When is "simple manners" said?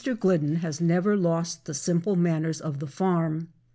1.75-2.59